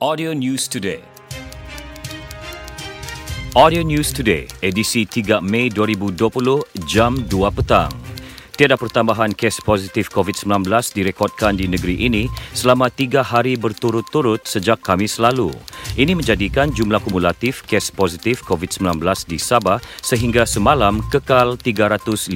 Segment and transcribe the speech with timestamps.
[0.00, 1.04] Audio News Today.
[3.52, 7.92] Audio News Today, edisi 3 Mei 2020, jam 2 petang.
[8.56, 15.20] Tiada pertambahan kes positif COVID-19 direkodkan di negeri ini selama tiga hari berturut-turut sejak Khamis
[15.20, 15.52] lalu.
[15.98, 22.30] Ini menjadikan jumlah kumulatif kes positif COVID-19 di Sabah sehingga semalam kekal 315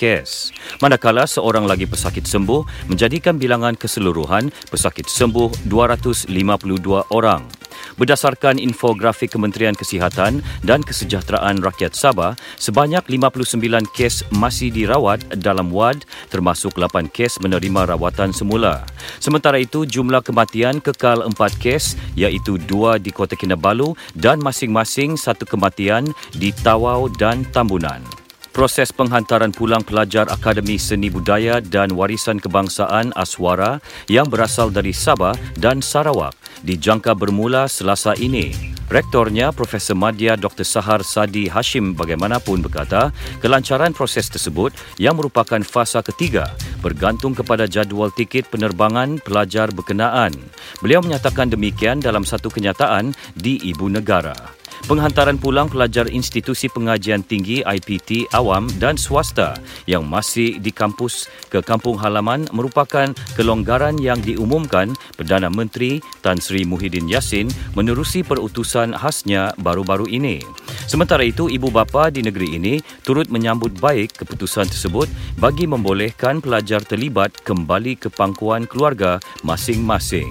[0.00, 0.48] kes.
[0.80, 7.55] Manakala seorang lagi pesakit sembuh menjadikan bilangan keseluruhan pesakit sembuh 252 orang.
[7.96, 13.56] Berdasarkan infografik Kementerian Kesihatan dan Kesejahteraan Rakyat Sabah, sebanyak 59
[13.92, 18.84] kes masih dirawat dalam wad termasuk 8 kes menerima rawatan semula.
[19.16, 25.48] Sementara itu, jumlah kematian kekal 4 kes iaitu 2 di Kota Kinabalu dan masing-masing satu
[25.48, 28.15] kematian di Tawau dan Tambunan.
[28.56, 35.36] Proses penghantaran pulang pelajar Akademi Seni Budaya dan Warisan Kebangsaan Aswara yang berasal dari Sabah
[35.60, 36.32] dan Sarawak
[36.64, 38.56] dijangka bermula selasa ini.
[38.88, 40.64] Rektornya Profesor Madya Dr.
[40.64, 43.12] Sahar Sadi Hashim bagaimanapun berkata,
[43.44, 46.48] kelancaran proses tersebut yang merupakan fasa ketiga
[46.80, 50.32] bergantung kepada jadual tiket penerbangan pelajar berkenaan.
[50.80, 54.55] Beliau menyatakan demikian dalam satu kenyataan di Ibu Negara.
[54.86, 61.58] Penghantaran pulang pelajar institusi pengajian tinggi IPT awam dan swasta yang masih di kampus ke
[61.58, 69.50] kampung halaman merupakan kelonggaran yang diumumkan Perdana Menteri Tan Sri Muhyiddin Yassin menerusi perutusan khasnya
[69.58, 70.38] baru-baru ini.
[70.86, 76.78] Sementara itu, ibu bapa di negeri ini turut menyambut baik keputusan tersebut bagi membolehkan pelajar
[76.86, 80.30] terlibat kembali ke pangkuan keluarga masing-masing.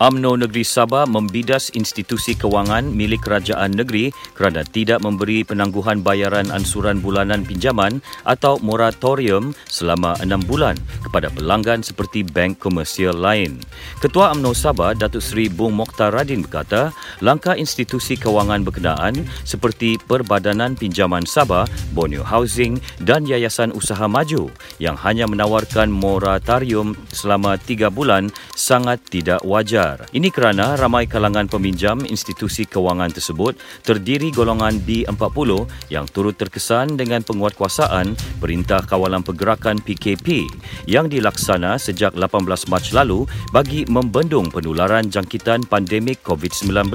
[0.00, 7.04] UMNO Negeri Sabah membidas institusi kewangan milik kerajaan negeri kerana tidak memberi penangguhan bayaran ansuran
[7.04, 13.60] bulanan pinjaman atau moratorium selama enam bulan kepada pelanggan seperti bank komersial lain.
[14.00, 20.80] Ketua UMNO Sabah, Datuk Seri Bung Mokhtar Radin berkata, langkah institusi kewangan berkenaan seperti Perbadanan
[20.80, 24.48] Pinjaman Sabah, Borneo Housing dan Yayasan Usaha Maju
[24.80, 30.06] yang hanya menawarkan moratorium selama tiga bulan sangat tidak wajar besar.
[30.14, 37.26] Ini kerana ramai kalangan peminjam institusi kewangan tersebut terdiri golongan B40 yang turut terkesan dengan
[37.26, 40.46] penguatkuasaan Perintah Kawalan Pergerakan PKP
[40.86, 46.94] yang dilaksana sejak 18 Mac lalu bagi membendung penularan jangkitan pandemik COVID-19.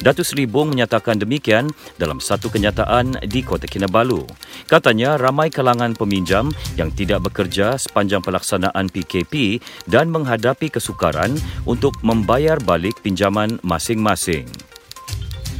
[0.00, 1.70] Datuk Seri Bong menyatakan demikian
[2.00, 4.24] dalam satu kenyataan di Kota Kinabalu.
[4.66, 11.36] Katanya ramai kalangan peminjam yang tidak bekerja sepanjang pelaksanaan PKP dan menghadapi kesukaran
[11.68, 14.48] untuk membayar balik pinjaman masing-masing.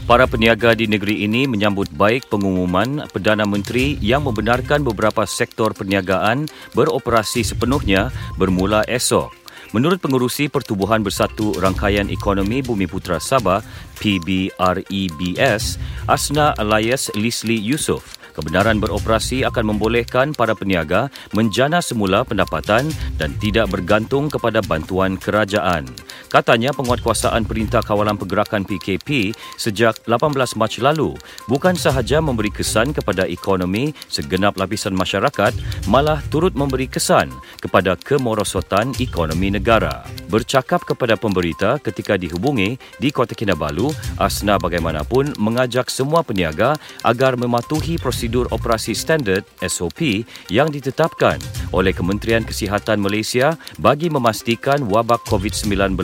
[0.04, 6.44] Para peniaga di negeri ini menyambut baik pengumuman Perdana Menteri yang membenarkan beberapa sektor perniagaan
[6.76, 9.32] beroperasi sepenuhnya bermula esok.
[9.72, 13.64] Menurut pengurusi Pertubuhan Bersatu Rangkaian Ekonomi Bumi Putra Sabah,
[13.96, 23.32] PBREBS, Asna Alias Lisli Yusof, kebenaran beroperasi akan membolehkan para peniaga menjana semula pendapatan dan
[23.40, 25.88] tidak bergantung kepada bantuan kerajaan.
[26.34, 31.14] Katanya penguatkuasaan Perintah Kawalan Pergerakan PKP sejak 18 Mac lalu
[31.46, 35.54] bukan sahaja memberi kesan kepada ekonomi segenap lapisan masyarakat,
[35.86, 37.30] malah turut memberi kesan
[37.62, 40.02] kepada kemerosotan ekonomi negara.
[40.26, 46.74] Bercakap kepada pemberita ketika dihubungi di Kota Kinabalu, Asna bagaimanapun mengajak semua peniaga
[47.06, 51.38] agar mematuhi prosedur operasi standard SOP yang ditetapkan
[51.74, 55.98] oleh Kementerian Kesihatan Malaysia bagi memastikan wabak COVID-19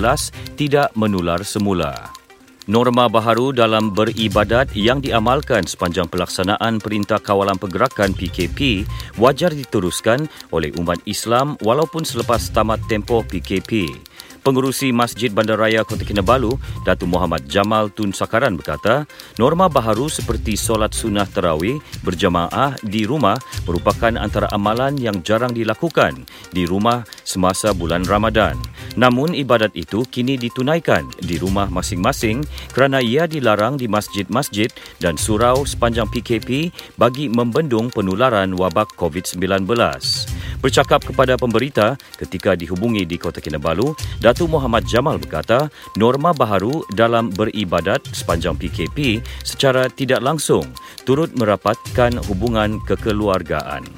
[0.59, 2.11] tidak menular semula.
[2.71, 8.87] Norma baharu dalam beribadat yang diamalkan sepanjang pelaksanaan Perintah Kawalan Pergerakan PKP
[9.19, 13.91] wajar diteruskan oleh umat Islam walaupun selepas tamat tempoh PKP.
[14.41, 16.57] Pengurusi Masjid Bandaraya Kota Kinabalu,
[16.89, 19.05] Datuk Muhammad Jamal Tun Sakaran berkata,
[19.37, 23.37] norma baharu seperti solat sunnah terawih berjamaah di rumah
[23.69, 26.25] merupakan antara amalan yang jarang dilakukan
[26.57, 28.57] di rumah semasa bulan Ramadan.
[28.97, 32.43] Namun ibadat itu kini ditunaikan di rumah masing-masing
[32.73, 40.30] kerana ia dilarang di masjid-masjid dan surau sepanjang PKP bagi membendung penularan wabak COVID-19.
[40.61, 47.33] Bercakap kepada pemberita ketika dihubungi di Kota Kinabalu, Datuk Muhammad Jamal berkata, norma baharu dalam
[47.33, 50.69] beribadat sepanjang PKP secara tidak langsung
[51.09, 53.89] turut merapatkan hubungan kekeluargaan.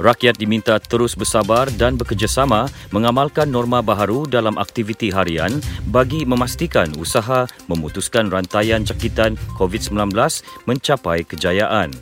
[0.00, 2.64] Rakyat diminta terus bersabar dan bekerjasama
[2.96, 5.60] mengamalkan norma baharu dalam aktiviti harian
[5.92, 10.16] bagi memastikan usaha memutuskan rantaian cakitan COVID-19
[10.64, 11.92] mencapai kejayaan.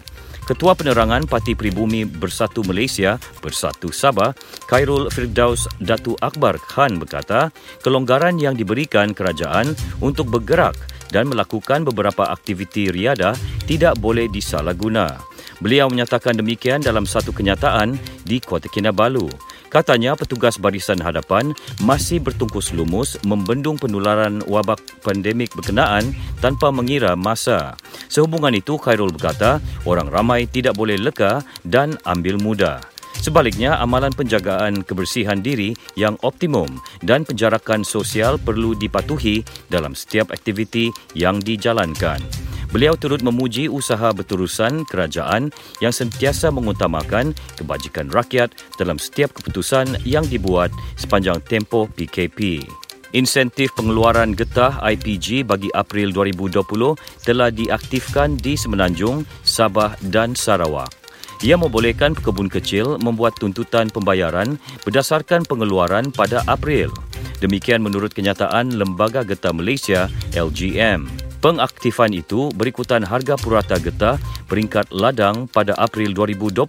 [0.50, 4.34] Ketua Penerangan Parti Pribumi Bersatu Malaysia Bersatu Sabah,
[4.66, 7.54] Khairul Firdaus Datu Akbar Khan berkata,
[7.86, 10.74] kelonggaran yang diberikan kerajaan untuk bergerak
[11.14, 13.38] dan melakukan beberapa aktiviti riadah
[13.70, 15.22] tidak boleh disalahguna.
[15.62, 17.94] Beliau menyatakan demikian dalam satu kenyataan
[18.26, 19.30] di Kota Kinabalu.
[19.70, 26.10] Katanya petugas barisan hadapan masih bertungkus lumus membendung penularan wabak pandemik berkenaan
[26.42, 27.78] tanpa mengira masa.
[28.10, 32.82] Sehubungan itu, Khairul berkata, orang ramai tidak boleh leka dan ambil mudah.
[33.22, 36.66] Sebaliknya, amalan penjagaan kebersihan diri yang optimum
[37.06, 42.49] dan penjarakan sosial perlu dipatuhi dalam setiap aktiviti yang dijalankan.
[42.70, 45.50] Beliau turut memuji usaha berterusan kerajaan
[45.82, 52.62] yang sentiasa mengutamakan kebajikan rakyat dalam setiap keputusan yang dibuat sepanjang tempoh PKP.
[53.10, 60.94] Insentif pengeluaran getah IPG bagi April 2020 telah diaktifkan di Semenanjung, Sabah dan Sarawak.
[61.42, 66.94] Ia membolehkan pekebun kecil membuat tuntutan pembayaran berdasarkan pengeluaran pada April.
[67.42, 70.06] Demikian menurut kenyataan Lembaga Getah Malaysia,
[70.36, 71.19] LGM.
[71.40, 76.60] Pengaktifan itu berikutan harga purata getah peringkat ladang pada April 2020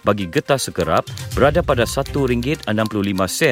[0.00, 1.04] bagi getah sekerap
[1.36, 2.64] berada pada RM1.65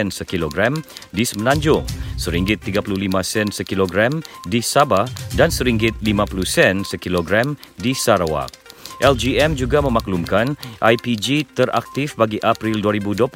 [0.09, 0.81] sekilogram
[1.13, 1.85] di Semenanjung,
[2.17, 5.05] RM1.35 sekilogram di Sabah
[5.37, 8.49] dan RM1.50 sekilogram di Sarawak.
[9.05, 13.29] LGM juga memaklumkan IPG teraktif bagi April 2020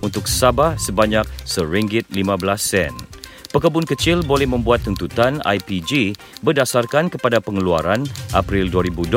[0.00, 3.17] untuk Sabah sebanyak RM1.15.
[3.48, 6.12] Pekebun kecil boleh membuat tuntutan IPG
[6.44, 8.04] berdasarkan kepada pengeluaran
[8.36, 9.16] April 2020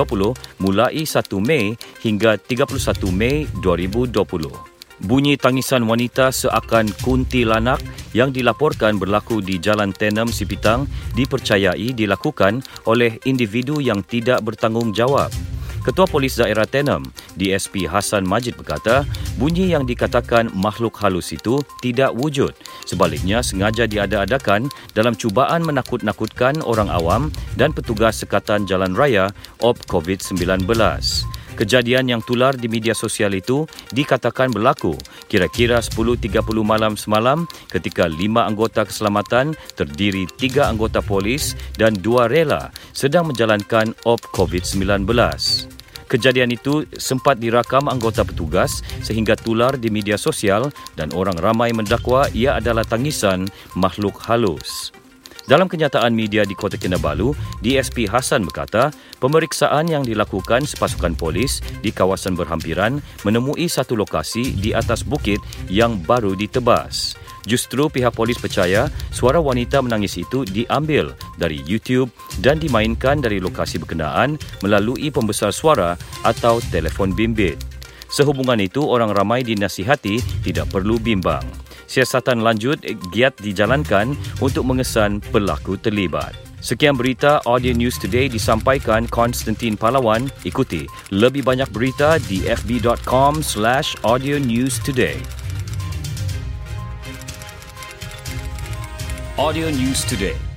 [0.63, 2.71] mulai 1 Mei hingga 31
[3.11, 4.71] Mei 2020.
[5.03, 7.83] Bunyi tangisan wanita seakan kuntilanak
[8.15, 15.50] yang dilaporkan berlaku di Jalan Tenem Sipitang dipercayai dilakukan oleh individu yang tidak bertanggungjawab.
[15.81, 17.01] Ketua Polis Daerah Tenem,
[17.41, 19.01] DSP Hassan Majid berkata,
[19.41, 22.53] bunyi yang dikatakan makhluk halus itu tidak wujud.
[22.85, 29.33] Sebaliknya, sengaja diada-adakan dalam cubaan menakut-nakutkan orang awam dan petugas sekatan jalan raya
[29.65, 30.69] OP COVID-19.
[31.57, 34.95] Kejadian yang tular di media sosial itu dikatakan berlaku
[35.27, 42.71] kira-kira 10.30 malam semalam ketika lima anggota keselamatan terdiri tiga anggota polis dan dua rela
[42.95, 45.05] sedang menjalankan OP COVID-19.
[46.11, 50.67] Kejadian itu sempat dirakam anggota petugas sehingga tular di media sosial
[50.99, 53.47] dan orang ramai mendakwa ia adalah tangisan
[53.79, 54.91] makhluk halus.
[55.47, 57.31] Dalam kenyataan media di Kota Kinabalu,
[57.63, 58.91] DSP Hassan berkata,
[59.23, 65.39] pemeriksaan yang dilakukan sepasukan polis di kawasan berhampiran menemui satu lokasi di atas bukit
[65.71, 67.15] yang baru ditebas.
[67.49, 73.81] Justru pihak polis percaya suara wanita menangis itu diambil dari YouTube dan dimainkan dari lokasi
[73.81, 77.57] berkenaan melalui pembesar suara atau telefon bimbit.
[78.11, 81.43] Sehubungan itu, orang ramai dinasihati tidak perlu bimbang
[81.91, 82.79] siasatan lanjut
[83.11, 86.31] giat dijalankan untuk mengesan pelaku terlibat.
[86.63, 90.29] Sekian berita Audio News Today disampaikan Konstantin Palawan.
[90.45, 95.40] Ikuti lebih banyak berita di fb.com slash audio news today.
[99.41, 100.50] Audio News Today